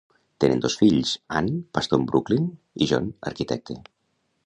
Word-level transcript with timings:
Tenen 0.43 0.63
dos 0.65 0.77
fills: 0.79 1.11
Ann, 1.41 1.51
pastor 1.79 2.01
en 2.01 2.09
Brooklyn, 2.13 2.51
i 2.87 2.91
John, 2.93 3.15
arquitecte. 3.33 3.83